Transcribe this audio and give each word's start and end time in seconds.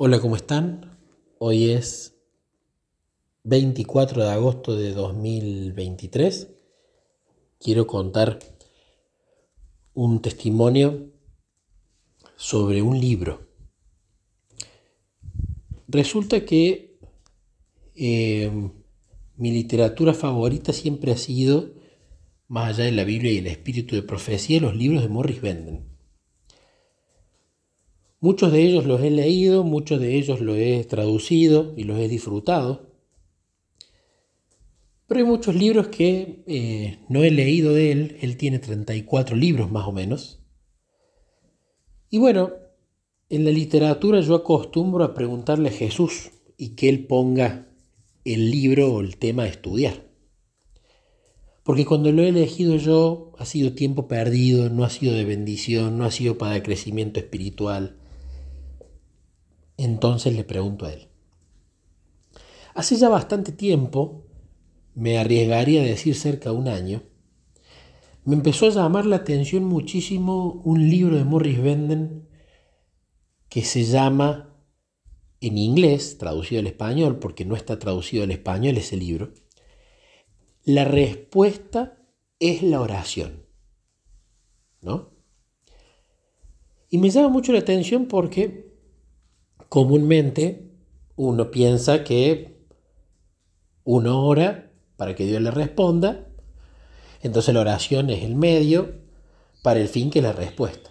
Hola, 0.00 0.20
¿cómo 0.20 0.36
están? 0.36 0.96
Hoy 1.40 1.70
es 1.70 2.14
24 3.42 4.22
de 4.22 4.30
agosto 4.30 4.76
de 4.76 4.92
2023. 4.92 6.52
Quiero 7.58 7.88
contar 7.88 8.38
un 9.94 10.22
testimonio 10.22 11.10
sobre 12.36 12.80
un 12.80 13.00
libro. 13.00 13.48
Resulta 15.88 16.44
que 16.44 17.00
eh, 17.96 18.70
mi 19.36 19.50
literatura 19.50 20.14
favorita 20.14 20.72
siempre 20.72 21.10
ha 21.10 21.16
sido, 21.16 21.72
más 22.46 22.68
allá 22.68 22.84
de 22.84 22.92
la 22.92 23.02
Biblia 23.02 23.32
y 23.32 23.38
el 23.38 23.48
espíritu 23.48 23.96
de 23.96 24.04
profecía, 24.04 24.60
los 24.60 24.76
libros 24.76 25.02
de 25.02 25.08
Morris 25.08 25.40
Benden. 25.40 25.97
Muchos 28.20 28.50
de 28.50 28.62
ellos 28.62 28.84
los 28.84 29.00
he 29.00 29.10
leído, 29.10 29.62
muchos 29.62 30.00
de 30.00 30.16
ellos 30.16 30.40
los 30.40 30.56
he 30.56 30.84
traducido 30.84 31.72
y 31.76 31.84
los 31.84 31.98
he 32.00 32.08
disfrutado. 32.08 32.88
Pero 35.06 35.20
hay 35.20 35.26
muchos 35.26 35.54
libros 35.54 35.88
que 35.88 36.42
eh, 36.46 36.98
no 37.08 37.22
he 37.22 37.30
leído 37.30 37.72
de 37.72 37.92
él. 37.92 38.16
Él 38.20 38.36
tiene 38.36 38.58
34 38.58 39.36
libros 39.36 39.70
más 39.70 39.86
o 39.86 39.92
menos. 39.92 40.40
Y 42.10 42.18
bueno, 42.18 42.50
en 43.28 43.44
la 43.44 43.50
literatura 43.50 44.20
yo 44.20 44.34
acostumbro 44.34 45.04
a 45.04 45.14
preguntarle 45.14 45.68
a 45.68 45.72
Jesús 45.72 46.30
y 46.56 46.70
que 46.70 46.88
él 46.88 47.06
ponga 47.06 47.68
el 48.24 48.50
libro 48.50 48.92
o 48.92 49.00
el 49.00 49.16
tema 49.16 49.44
a 49.44 49.48
estudiar. 49.48 50.08
Porque 51.62 51.84
cuando 51.84 52.10
lo 52.12 52.22
he 52.22 52.28
elegido 52.28 52.76
yo 52.76 53.32
ha 53.38 53.44
sido 53.44 53.74
tiempo 53.74 54.08
perdido, 54.08 54.70
no 54.70 54.84
ha 54.84 54.90
sido 54.90 55.14
de 55.14 55.24
bendición, 55.24 55.98
no 55.98 56.04
ha 56.04 56.10
sido 56.10 56.36
para 56.36 56.62
crecimiento 56.62 57.20
espiritual. 57.20 57.98
Entonces 59.78 60.34
le 60.34 60.44
pregunto 60.44 60.84
a 60.84 60.92
él. 60.92 61.08
Hace 62.74 62.96
ya 62.96 63.08
bastante 63.08 63.52
tiempo, 63.52 64.26
me 64.94 65.16
arriesgaría 65.18 65.80
a 65.80 65.84
decir 65.84 66.14
cerca 66.14 66.50
de 66.50 66.56
un 66.56 66.68
año, 66.68 67.02
me 68.24 68.34
empezó 68.34 68.66
a 68.66 68.70
llamar 68.70 69.06
la 69.06 69.16
atención 69.16 69.64
muchísimo 69.64 70.60
un 70.64 70.90
libro 70.90 71.16
de 71.16 71.24
Morris 71.24 71.62
Benden 71.62 72.28
que 73.48 73.62
se 73.62 73.84
llama, 73.84 74.54
en 75.40 75.56
inglés, 75.56 76.18
traducido 76.18 76.60
al 76.60 76.66
español, 76.66 77.18
porque 77.20 77.44
no 77.44 77.56
está 77.56 77.78
traducido 77.78 78.24
al 78.24 78.32
español 78.32 78.76
ese 78.76 78.96
libro, 78.96 79.32
La 80.64 80.84
respuesta 80.84 82.02
es 82.38 82.62
la 82.62 82.80
oración. 82.80 83.46
¿No? 84.82 85.10
Y 86.90 86.98
me 86.98 87.10
llama 87.10 87.28
mucho 87.28 87.52
la 87.52 87.60
atención 87.60 88.06
porque 88.06 88.67
comúnmente 89.68 90.70
uno 91.16 91.50
piensa 91.50 92.04
que 92.04 92.58
uno 93.84 94.24
ora 94.24 94.70
para 94.96 95.14
que 95.14 95.26
Dios 95.26 95.40
le 95.42 95.50
responda, 95.50 96.28
entonces 97.22 97.54
la 97.54 97.60
oración 97.60 98.10
es 98.10 98.22
el 98.22 98.34
medio 98.34 99.00
para 99.62 99.80
el 99.80 99.88
fin 99.88 100.10
que 100.10 100.20
es 100.20 100.24
la 100.24 100.32
respuesta. 100.32 100.90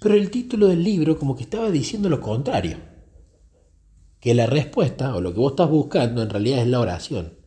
Pero 0.00 0.14
el 0.14 0.30
título 0.30 0.68
del 0.68 0.84
libro 0.84 1.18
como 1.18 1.36
que 1.36 1.42
estaba 1.42 1.70
diciendo 1.70 2.08
lo 2.08 2.20
contrario, 2.20 2.78
que 4.20 4.34
la 4.34 4.46
respuesta 4.46 5.14
o 5.14 5.20
lo 5.20 5.32
que 5.32 5.40
vos 5.40 5.52
estás 5.52 5.70
buscando 5.70 6.22
en 6.22 6.30
realidad 6.30 6.60
es 6.60 6.68
la 6.68 6.80
oración, 6.80 7.38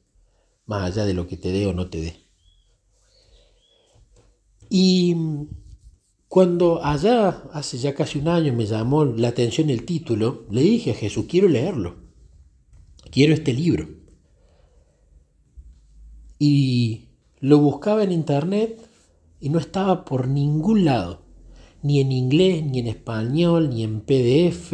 más 0.66 0.83
allá 0.83 1.05
de 1.05 1.14
lo 1.14 1.27
que 1.27 1.38
te 1.38 1.52
dé 1.52 1.67
o 1.67 1.73
no 1.73 1.89
te 1.89 2.02
dé. 2.02 2.16
Y 4.69 5.16
cuando 6.30 6.85
allá, 6.85 7.41
hace 7.53 7.80
ya 7.80 7.95
casi 7.95 8.19
un 8.19 8.27
año, 8.27 8.53
me 8.53 8.67
llamó 8.67 9.03
la 9.03 9.30
atención 9.30 9.72
el 9.72 9.83
título, 9.83 10.45
le 10.52 10.61
dije 10.61 10.91
a 10.91 10.94
Jesús, 10.94 11.25
quiero 11.27 11.47
leerlo, 11.47 11.95
quiero 13.11 13.33
este 13.33 13.52
libro. 13.52 13.89
Y 16.38 17.08
lo 17.39 17.58
buscaba 17.58 18.04
en 18.04 18.11
internet 18.11 18.80
y 19.39 19.49
no 19.49 19.58
estaba 19.58 20.05
por 20.05 20.27
ningún 20.27 20.86
lado, 20.86 21.23
ni 21.81 21.99
en 21.99 22.11
inglés, 22.11 22.64
ni 22.64 22.77
en 22.77 22.87
español, 22.87 23.71
ni 23.71 23.83
en 23.83 24.02
PDF, 24.02 24.73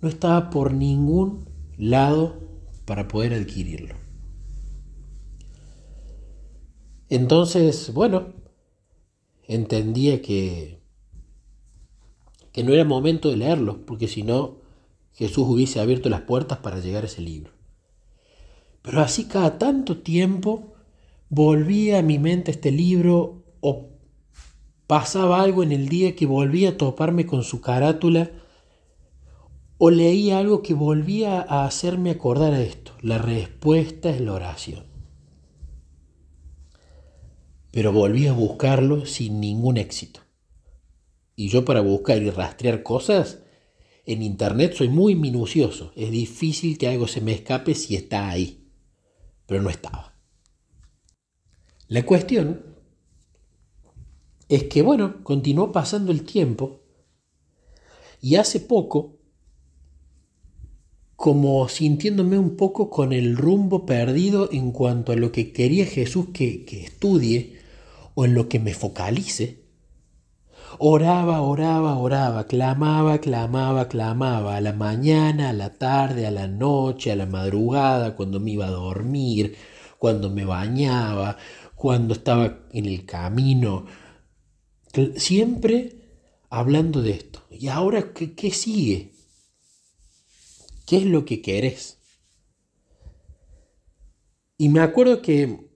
no 0.00 0.08
estaba 0.08 0.50
por 0.50 0.74
ningún 0.74 1.44
lado 1.78 2.40
para 2.86 3.06
poder 3.06 3.34
adquirirlo. 3.34 3.94
Entonces, 7.08 7.92
bueno, 7.94 8.41
entendía 9.46 10.22
que, 10.22 10.78
que 12.52 12.64
no 12.64 12.72
era 12.72 12.84
momento 12.84 13.30
de 13.30 13.36
leerlo, 13.36 13.84
porque 13.86 14.08
si 14.08 14.22
no, 14.22 14.56
Jesús 15.12 15.46
hubiese 15.48 15.80
abierto 15.80 16.08
las 16.08 16.22
puertas 16.22 16.58
para 16.58 16.80
llegar 16.80 17.04
a 17.04 17.06
ese 17.06 17.22
libro. 17.22 17.52
Pero 18.82 19.00
así 19.00 19.26
cada 19.26 19.58
tanto 19.58 19.98
tiempo 19.98 20.74
volvía 21.28 21.98
a 21.98 22.02
mi 22.02 22.18
mente 22.18 22.50
este 22.50 22.72
libro 22.72 23.44
o 23.60 23.88
pasaba 24.86 25.40
algo 25.40 25.62
en 25.62 25.72
el 25.72 25.88
día 25.88 26.16
que 26.16 26.26
volvía 26.26 26.70
a 26.70 26.76
toparme 26.76 27.26
con 27.26 27.44
su 27.44 27.60
carátula 27.60 28.30
o 29.78 29.90
leía 29.90 30.38
algo 30.38 30.62
que 30.62 30.74
volvía 30.74 31.40
a 31.40 31.64
hacerme 31.64 32.10
acordar 32.10 32.54
a 32.54 32.62
esto. 32.62 32.92
La 33.00 33.18
respuesta 33.18 34.10
es 34.10 34.20
la 34.20 34.32
oración 34.32 34.91
pero 37.72 37.90
volví 37.90 38.26
a 38.26 38.32
buscarlo 38.32 39.06
sin 39.06 39.40
ningún 39.40 39.78
éxito. 39.78 40.20
Y 41.34 41.48
yo 41.48 41.64
para 41.64 41.80
buscar 41.80 42.22
y 42.22 42.30
rastrear 42.30 42.82
cosas, 42.82 43.38
en 44.04 44.22
Internet 44.22 44.74
soy 44.74 44.88
muy 44.88 45.14
minucioso. 45.14 45.92
Es 45.96 46.10
difícil 46.10 46.76
que 46.76 46.88
algo 46.88 47.08
se 47.08 47.22
me 47.22 47.32
escape 47.32 47.74
si 47.74 47.96
está 47.96 48.28
ahí. 48.28 48.68
Pero 49.46 49.62
no 49.62 49.70
estaba. 49.70 50.14
La 51.88 52.04
cuestión 52.04 52.62
es 54.48 54.64
que, 54.64 54.82
bueno, 54.82 55.24
continuó 55.24 55.72
pasando 55.72 56.12
el 56.12 56.24
tiempo 56.24 56.82
y 58.20 58.36
hace 58.36 58.60
poco, 58.60 59.18
como 61.16 61.68
sintiéndome 61.68 62.38
un 62.38 62.56
poco 62.56 62.90
con 62.90 63.12
el 63.12 63.36
rumbo 63.36 63.86
perdido 63.86 64.50
en 64.52 64.72
cuanto 64.72 65.12
a 65.12 65.16
lo 65.16 65.32
que 65.32 65.52
quería 65.52 65.86
Jesús 65.86 66.26
que, 66.34 66.64
que 66.64 66.82
estudie, 66.84 67.61
o 68.14 68.24
en 68.24 68.34
lo 68.34 68.48
que 68.48 68.58
me 68.58 68.74
focalice. 68.74 69.62
Oraba, 70.78 71.42
oraba, 71.42 71.98
oraba, 71.98 72.46
clamaba, 72.46 73.18
clamaba, 73.18 73.88
clamaba, 73.88 74.56
a 74.56 74.60
la 74.60 74.72
mañana, 74.72 75.50
a 75.50 75.52
la 75.52 75.74
tarde, 75.74 76.26
a 76.26 76.30
la 76.30 76.48
noche, 76.48 77.12
a 77.12 77.16
la 77.16 77.26
madrugada, 77.26 78.16
cuando 78.16 78.40
me 78.40 78.52
iba 78.52 78.66
a 78.66 78.70
dormir, 78.70 79.56
cuando 79.98 80.30
me 80.30 80.44
bañaba, 80.44 81.36
cuando 81.74 82.14
estaba 82.14 82.60
en 82.72 82.86
el 82.86 83.04
camino, 83.04 83.84
siempre 85.16 86.02
hablando 86.48 87.02
de 87.02 87.12
esto. 87.12 87.42
¿Y 87.50 87.68
ahora 87.68 88.12
qué, 88.12 88.34
qué 88.34 88.50
sigue? 88.50 89.12
¿Qué 90.86 90.98
es 90.98 91.04
lo 91.04 91.24
que 91.24 91.42
querés? 91.42 91.98
Y 94.58 94.68
me 94.68 94.80
acuerdo 94.80 95.22
que 95.22 95.71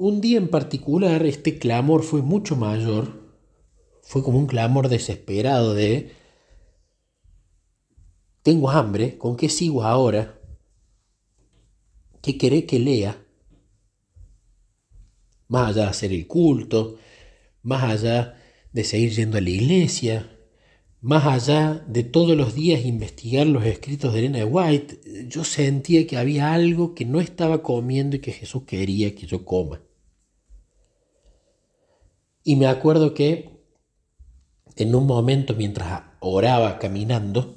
un 0.00 0.22
día 0.22 0.38
en 0.38 0.48
particular 0.48 1.26
este 1.26 1.58
clamor 1.58 2.02
fue 2.02 2.22
mucho 2.22 2.56
mayor, 2.56 3.20
fue 4.02 4.22
como 4.22 4.38
un 4.38 4.46
clamor 4.46 4.88
desesperado 4.88 5.74
de, 5.74 6.12
tengo 8.42 8.70
hambre, 8.70 9.18
¿con 9.18 9.36
qué 9.36 9.50
sigo 9.50 9.82
ahora? 9.82 10.40
¿Qué 12.22 12.38
querés 12.38 12.64
que 12.64 12.78
lea? 12.78 13.22
Más 15.48 15.68
allá 15.68 15.82
de 15.82 15.90
hacer 15.90 16.12
el 16.14 16.26
culto, 16.26 16.96
más 17.62 17.82
allá 17.82 18.40
de 18.72 18.84
seguir 18.84 19.10
yendo 19.10 19.36
a 19.36 19.42
la 19.42 19.50
iglesia, 19.50 20.34
más 21.02 21.26
allá 21.26 21.84
de 21.86 22.04
todos 22.04 22.38
los 22.38 22.54
días 22.54 22.86
investigar 22.86 23.46
los 23.46 23.66
escritos 23.66 24.14
de 24.14 24.20
Elena 24.20 24.46
White, 24.46 25.26
yo 25.28 25.44
sentía 25.44 26.06
que 26.06 26.16
había 26.16 26.54
algo 26.54 26.94
que 26.94 27.04
no 27.04 27.20
estaba 27.20 27.62
comiendo 27.62 28.16
y 28.16 28.20
que 28.20 28.32
Jesús 28.32 28.62
quería 28.62 29.14
que 29.14 29.26
yo 29.26 29.44
coma. 29.44 29.82
Y 32.42 32.56
me 32.56 32.66
acuerdo 32.66 33.14
que 33.14 33.50
en 34.76 34.94
un 34.94 35.06
momento 35.06 35.54
mientras 35.54 36.04
oraba 36.20 36.78
caminando, 36.78 37.54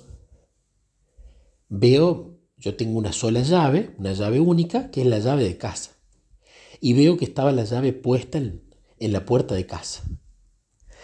veo, 1.69 2.39
yo 2.57 2.75
tengo 2.75 2.97
una 2.97 3.13
sola 3.13 3.41
llave, 3.41 3.95
una 3.97 4.13
llave 4.13 4.39
única, 4.39 4.91
que 4.91 5.01
es 5.01 5.07
la 5.07 5.19
llave 5.19 5.43
de 5.43 5.57
casa. 5.57 5.91
Y 6.81 6.93
veo 6.93 7.17
que 7.17 7.25
estaba 7.25 7.51
la 7.51 7.63
llave 7.63 7.93
puesta 7.93 8.37
en, 8.37 8.61
la 8.99 9.25
puerta 9.25 9.55
de 9.55 9.65
casa. 9.65 10.03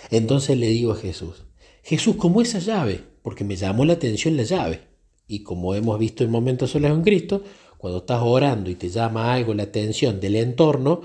Entonces 0.09 0.57
le 0.57 0.67
digo 0.67 0.93
a 0.93 0.95
Jesús, 0.95 1.45
Jesús, 1.83 2.15
¿cómo 2.17 2.41
esa 2.41 2.59
llave? 2.59 3.03
Porque 3.21 3.43
me 3.43 3.55
llamó 3.55 3.85
la 3.85 3.93
atención 3.93 4.37
la 4.37 4.43
llave. 4.43 4.81
Y 5.27 5.43
como 5.43 5.75
hemos 5.75 5.97
visto 5.99 6.23
en 6.23 6.31
momentos 6.31 6.71
solos 6.71 6.91
en 6.91 7.01
Cristo, 7.01 7.43
cuando 7.77 7.99
estás 7.99 8.21
orando 8.23 8.69
y 8.69 8.75
te 8.75 8.89
llama 8.89 9.33
algo 9.33 9.53
la 9.53 9.63
atención 9.63 10.19
del 10.19 10.35
entorno, 10.35 11.01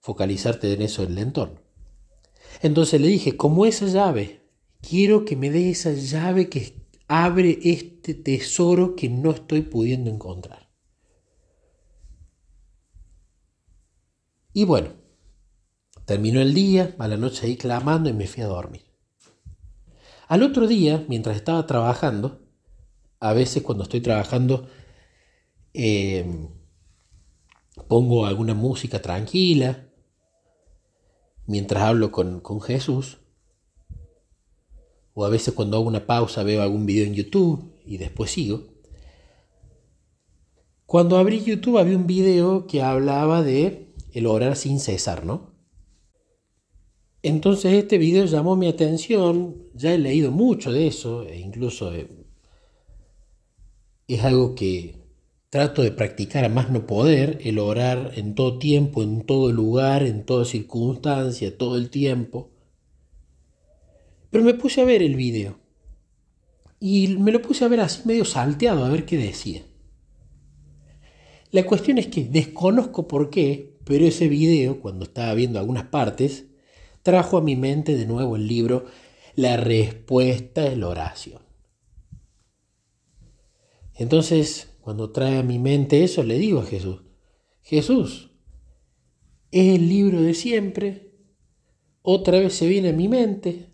focalizarte 0.00 0.72
en 0.72 0.82
eso 0.82 1.04
del 1.04 1.18
entorno. 1.18 1.65
Entonces 2.62 3.00
le 3.00 3.08
dije, 3.08 3.36
como 3.36 3.66
esa 3.66 3.86
llave, 3.86 4.42
quiero 4.80 5.24
que 5.24 5.36
me 5.36 5.50
dé 5.50 5.70
esa 5.70 5.92
llave 5.92 6.48
que 6.48 6.86
abre 7.08 7.58
este 7.62 8.14
tesoro 8.14 8.96
que 8.96 9.08
no 9.08 9.30
estoy 9.30 9.62
pudiendo 9.62 10.10
encontrar. 10.10 10.70
Y 14.52 14.64
bueno, 14.64 14.88
terminó 16.06 16.40
el 16.40 16.54
día, 16.54 16.94
a 16.98 17.08
la 17.08 17.16
noche 17.16 17.46
ahí 17.46 17.56
clamando 17.56 18.08
y 18.08 18.14
me 18.14 18.26
fui 18.26 18.42
a 18.42 18.46
dormir. 18.46 18.82
Al 20.28 20.42
otro 20.42 20.66
día, 20.66 21.04
mientras 21.08 21.36
estaba 21.36 21.66
trabajando, 21.66 22.40
a 23.20 23.32
veces 23.32 23.62
cuando 23.62 23.84
estoy 23.84 24.00
trabajando 24.00 24.68
em, 25.72 26.48
pongo 27.88 28.26
alguna 28.26 28.54
música 28.54 29.00
tranquila, 29.00 29.85
mientras 31.46 31.82
hablo 31.82 32.12
con, 32.12 32.40
con 32.40 32.60
Jesús, 32.60 33.18
o 35.14 35.24
a 35.24 35.30
veces 35.30 35.54
cuando 35.54 35.76
hago 35.78 35.86
una 35.86 36.06
pausa 36.06 36.42
veo 36.42 36.62
algún 36.62 36.84
video 36.84 37.06
en 37.06 37.14
YouTube 37.14 37.72
y 37.86 37.96
después 37.96 38.30
sigo. 38.30 38.64
Cuando 40.84 41.16
abrí 41.16 41.42
YouTube 41.42 41.78
había 41.78 41.96
un 41.96 42.06
video 42.06 42.66
que 42.66 42.82
hablaba 42.82 43.42
de 43.42 43.94
el 44.12 44.26
orar 44.26 44.56
sin 44.56 44.78
cesar, 44.78 45.24
¿no? 45.24 45.56
Entonces 47.22 47.72
este 47.72 47.98
video 47.98 48.24
llamó 48.26 48.56
mi 48.56 48.68
atención, 48.68 49.56
ya 49.74 49.92
he 49.92 49.98
leído 49.98 50.30
mucho 50.30 50.70
de 50.70 50.86
eso, 50.86 51.24
e 51.24 51.38
incluso 51.40 51.92
eh, 51.92 52.08
es 54.06 54.22
algo 54.22 54.54
que 54.54 55.05
trato 55.56 55.80
de 55.80 55.90
practicar 55.90 56.44
a 56.44 56.50
más 56.50 56.70
no 56.70 56.86
poder, 56.86 57.38
el 57.42 57.58
orar 57.58 58.12
en 58.16 58.34
todo 58.34 58.58
tiempo, 58.58 59.02
en 59.02 59.22
todo 59.22 59.50
lugar, 59.50 60.02
en 60.02 60.26
toda 60.26 60.44
circunstancia, 60.44 61.56
todo 61.56 61.78
el 61.78 61.88
tiempo. 61.88 62.50
Pero 64.28 64.44
me 64.44 64.52
puse 64.52 64.82
a 64.82 64.84
ver 64.84 65.00
el 65.00 65.16
video. 65.16 65.58
Y 66.78 67.08
me 67.16 67.32
lo 67.32 67.40
puse 67.40 67.64
a 67.64 67.68
ver 67.68 67.80
así 67.80 68.02
medio 68.04 68.26
salteado, 68.26 68.84
a 68.84 68.90
ver 68.90 69.06
qué 69.06 69.16
decía. 69.16 69.62
La 71.52 71.64
cuestión 71.64 71.96
es 71.96 72.08
que 72.08 72.24
desconozco 72.24 73.08
por 73.08 73.30
qué, 73.30 73.78
pero 73.86 74.04
ese 74.04 74.28
video, 74.28 74.82
cuando 74.82 75.06
estaba 75.06 75.32
viendo 75.32 75.58
algunas 75.58 75.84
partes, 75.84 76.48
trajo 77.02 77.38
a 77.38 77.42
mi 77.42 77.56
mente 77.56 77.96
de 77.96 78.04
nuevo 78.04 78.36
el 78.36 78.46
libro 78.46 78.84
La 79.36 79.56
respuesta 79.56 80.66
es 80.66 80.76
la 80.76 80.88
oración. 80.88 81.40
Entonces, 83.94 84.75
cuando 84.86 85.10
trae 85.10 85.38
a 85.38 85.42
mi 85.42 85.58
mente 85.58 86.04
eso, 86.04 86.22
le 86.22 86.38
digo 86.38 86.60
a 86.60 86.64
Jesús, 86.64 87.02
Jesús, 87.60 88.30
es 89.50 89.74
el 89.74 89.88
libro 89.88 90.22
de 90.22 90.32
siempre, 90.32 91.10
otra 92.02 92.38
vez 92.38 92.54
se 92.54 92.68
viene 92.68 92.90
a 92.90 92.92
mi 92.92 93.08
mente, 93.08 93.72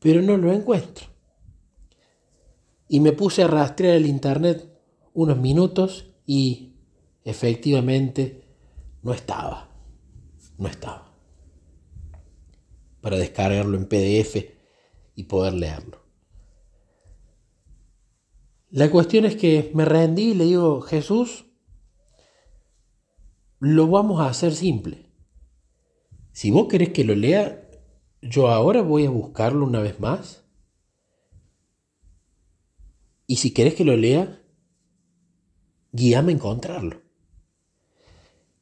pero 0.00 0.20
no 0.20 0.36
lo 0.36 0.52
encuentro. 0.52 1.06
Y 2.88 2.98
me 2.98 3.12
puse 3.12 3.44
a 3.44 3.46
rastrear 3.46 3.94
el 3.94 4.06
internet 4.06 4.76
unos 5.12 5.38
minutos 5.38 6.16
y 6.26 6.80
efectivamente 7.22 8.42
no 9.02 9.14
estaba. 9.14 9.70
No 10.58 10.66
estaba. 10.66 11.14
Para 13.00 13.18
descargarlo 13.18 13.78
en 13.78 13.86
PDF 13.86 14.50
y 15.14 15.22
poder 15.22 15.54
leerlo. 15.54 16.01
La 18.72 18.90
cuestión 18.90 19.26
es 19.26 19.36
que 19.36 19.70
me 19.74 19.84
rendí 19.84 20.30
y 20.30 20.34
le 20.34 20.44
digo, 20.44 20.80
Jesús, 20.80 21.44
lo 23.58 23.86
vamos 23.86 24.22
a 24.22 24.28
hacer 24.28 24.54
simple. 24.54 25.10
Si 26.32 26.50
vos 26.50 26.68
querés 26.68 26.88
que 26.88 27.04
lo 27.04 27.14
lea, 27.14 27.68
yo 28.22 28.48
ahora 28.48 28.80
voy 28.80 29.04
a 29.04 29.10
buscarlo 29.10 29.66
una 29.66 29.80
vez 29.80 30.00
más. 30.00 30.46
Y 33.26 33.36
si 33.36 33.52
querés 33.52 33.74
que 33.74 33.84
lo 33.84 33.94
lea, 33.94 34.42
guíame 35.92 36.32
a 36.32 36.36
encontrarlo. 36.36 37.02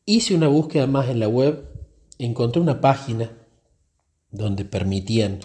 Hice 0.06 0.34
una 0.34 0.48
búsqueda 0.48 0.88
más 0.88 1.08
en 1.08 1.20
la 1.20 1.28
web, 1.28 1.70
encontré 2.18 2.60
una 2.60 2.80
página 2.80 3.30
donde 4.32 4.64
permitían 4.64 5.38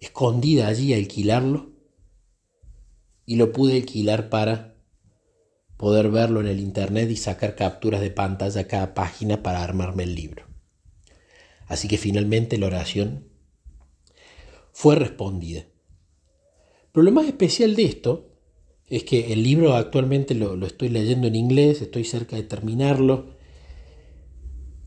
escondida 0.00 0.66
allí 0.66 0.92
alquilarlo 0.92 1.77
y 3.28 3.36
lo 3.36 3.52
pude 3.52 3.76
alquilar 3.76 4.30
para 4.30 4.74
poder 5.76 6.10
verlo 6.10 6.40
en 6.40 6.46
el 6.46 6.60
internet 6.60 7.10
y 7.10 7.16
sacar 7.16 7.56
capturas 7.56 8.00
de 8.00 8.10
pantalla 8.10 8.62
a 8.62 8.66
cada 8.66 8.94
página 8.94 9.42
para 9.42 9.62
armarme 9.62 10.04
el 10.04 10.14
libro. 10.14 10.46
Así 11.66 11.88
que 11.88 11.98
finalmente 11.98 12.56
la 12.56 12.68
oración 12.68 13.28
fue 14.72 14.96
respondida. 14.96 15.66
Pero 16.90 17.04
lo 17.04 17.12
más 17.12 17.26
especial 17.26 17.76
de 17.76 17.84
esto 17.84 18.32
es 18.86 19.04
que 19.04 19.30
el 19.30 19.42
libro 19.42 19.74
actualmente 19.74 20.34
lo, 20.34 20.64
estoy 20.64 20.88
leyendo 20.88 21.26
en 21.26 21.34
inglés, 21.34 21.82
estoy 21.82 22.04
cerca 22.04 22.34
de 22.34 22.44
terminarlo. 22.44 23.36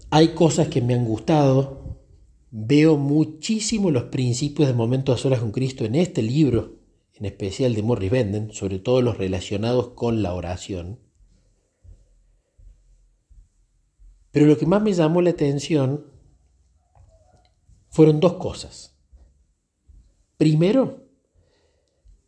Hay 0.10 0.30
cosas 0.30 0.68
que 0.68 0.82
me 0.82 0.96
han 0.96 1.06
gustado. 1.06 2.00
Veo 2.50 2.98
muchísimo 2.98 3.92
los 3.92 4.06
principios 4.06 4.68
de 4.68 4.74
momentos 4.74 5.20
a 5.20 5.22
solas 5.22 5.42
con 5.42 5.52
Cristo 5.52 5.86
en 5.86 5.94
este 5.94 6.24
libro, 6.24 6.81
en 7.22 7.28
especial 7.28 7.76
de 7.76 7.84
Morris 7.84 8.10
Benden, 8.10 8.52
sobre 8.52 8.80
todo 8.80 9.04
los 9.04 9.20
relacionados 9.20 9.90
con 9.90 10.24
la 10.24 10.34
oración. 10.34 11.00
Pero 14.32 14.48
lo 14.48 14.58
que 14.58 14.66
más 14.66 14.82
me 14.82 14.92
llamó 14.92 15.22
la 15.22 15.30
atención 15.30 16.08
fueron 17.90 18.20
dos 18.20 18.38
cosas. 18.38 18.98
Primero, 20.38 21.06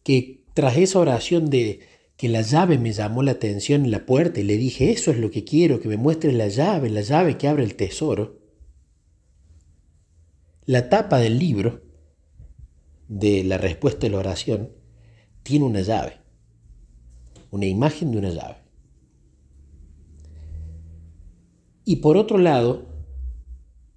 que 0.04 0.45
tras 0.54 0.78
esa 0.78 1.00
oración 1.00 1.50
de 1.50 1.80
que 2.16 2.30
la 2.30 2.44
llave 2.44 2.78
me 2.78 2.94
llamó 2.94 3.24
la 3.24 3.31
atención 3.31 3.86
en 3.86 3.90
la 3.90 4.06
puerta 4.06 4.42
y 4.42 4.44
le 4.44 4.57
dije, 4.57 4.92
eso 4.92 5.10
es 5.10 5.18
lo 5.18 5.31
que 5.31 5.44
quiero, 5.44 5.80
que 5.80 5.88
me 5.88 5.98
muestres 5.98 6.36
la 6.36 6.50
llave, 6.50 6.92
la 6.92 7.01
llave 7.01 7.40
que 7.40 7.48
abre 7.48 7.63
el 7.63 7.74
tesoro. 7.74 8.38
La 10.66 10.88
tapa 10.90 11.18
del 11.18 11.40
libro 11.40 11.81
de 13.07 13.44
la 13.44 13.57
respuesta 13.57 14.01
de 14.01 14.12
la 14.12 14.19
oración 14.19 14.82
tiene 15.44 15.66
una 15.66 15.81
llave, 15.81 16.18
una 17.51 17.66
imagen 17.66 18.12
de 18.12 18.18
una 18.18 18.30
llave. 18.30 18.57
Y 21.86 21.98
por 21.98 22.16
otro 22.16 22.38
lado, 22.38 22.86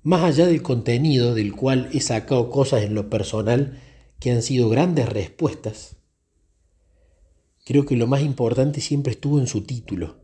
más 0.02 0.24
allá 0.24 0.46
del 0.46 0.62
contenido 0.62 1.34
del 1.34 1.54
cual 1.54 1.88
he 1.92 2.00
sacado 2.00 2.50
cosas 2.50 2.82
en 2.82 2.94
lo 2.94 3.08
personal 3.08 3.80
que 4.18 4.32
han 4.32 4.42
sido 4.42 4.68
grandes 4.68 5.08
respuestas, 5.08 5.96
creo 7.64 7.86
que 7.86 7.96
lo 7.96 8.06
más 8.06 8.22
importante 8.22 8.80
siempre 8.80 9.12
estuvo 9.12 9.38
en 9.38 9.46
su 9.46 9.62
título, 9.62 10.16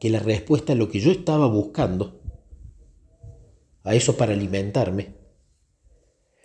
que 0.00 0.10
la 0.10 0.18
respuesta 0.18 0.72
a 0.72 0.76
lo 0.76 0.88
que 0.88 1.00
yo 1.00 1.12
estaba 1.12 1.46
buscando, 1.46 2.20
a 3.84 3.94
eso 3.94 4.16
para 4.16 4.32
alimentarme, 4.32 5.14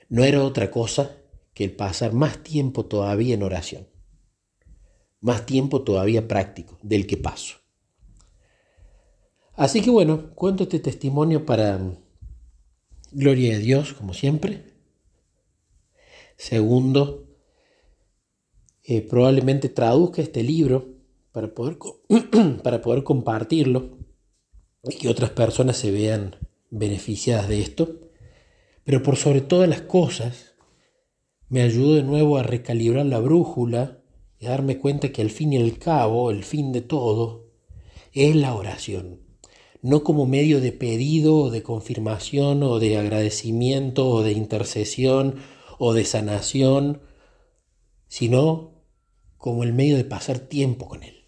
no 0.07 0.23
era 0.23 0.43
otra 0.43 0.69
cosa 0.69 1.20
el 1.63 1.75
pasar 1.75 2.13
más 2.13 2.43
tiempo 2.43 2.85
todavía 2.85 3.33
en 3.33 3.43
oración, 3.43 3.87
más 5.19 5.45
tiempo 5.45 5.83
todavía 5.83 6.27
práctico 6.27 6.77
del 6.81 7.07
que 7.07 7.17
paso. 7.17 7.57
Así 9.55 9.81
que 9.81 9.89
bueno, 9.89 10.33
cuento 10.33 10.63
este 10.63 10.79
testimonio 10.79 11.45
para 11.45 11.79
gloria 13.11 13.53
de 13.53 13.59
Dios, 13.59 13.93
como 13.93 14.13
siempre. 14.13 14.63
Segundo, 16.37 17.27
eh, 18.83 19.01
probablemente 19.01 19.69
traduzca 19.69 20.21
este 20.21 20.43
libro 20.43 20.95
para 21.31 21.53
poder, 21.53 21.77
para 22.63 22.81
poder 22.81 23.03
compartirlo 23.03 23.97
y 24.83 24.95
que 24.95 25.09
otras 25.09 25.29
personas 25.29 25.77
se 25.77 25.91
vean 25.91 26.37
beneficiadas 26.69 27.47
de 27.47 27.61
esto. 27.61 27.99
Pero 28.83 29.03
por 29.03 29.15
sobre 29.17 29.41
todas 29.41 29.69
las 29.69 29.81
cosas, 29.81 30.50
me 31.51 31.61
ayudó 31.61 31.93
de 31.93 32.03
nuevo 32.03 32.37
a 32.37 32.43
recalibrar 32.43 33.05
la 33.05 33.19
brújula 33.19 33.99
y 34.39 34.47
a 34.47 34.49
darme 34.49 34.79
cuenta 34.79 35.11
que 35.11 35.21
al 35.21 35.29
fin 35.29 35.53
y 35.53 35.57
al 35.57 35.77
cabo, 35.77 36.31
el 36.31 36.43
fin 36.43 36.71
de 36.71 36.81
todo, 36.81 37.51
es 38.11 38.35
la 38.35 38.55
oración 38.55 39.21
no 39.81 40.03
como 40.03 40.25
medio 40.25 40.61
de 40.61 40.71
pedido 40.71 41.35
o 41.35 41.49
de 41.49 41.63
confirmación 41.63 42.61
o 42.63 42.79
de 42.79 42.97
agradecimiento 42.97 44.07
o 44.07 44.23
de 44.23 44.33
intercesión 44.33 45.37
o 45.79 45.93
de 45.93 46.05
sanación, 46.05 47.01
sino 48.07 48.83
como 49.37 49.63
el 49.63 49.73
medio 49.73 49.97
de 49.97 50.03
pasar 50.03 50.39
tiempo 50.39 50.87
con 50.87 51.03
Él, 51.03 51.25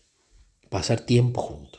pasar 0.69 1.01
tiempo 1.01 1.41
juntos. 1.41 1.72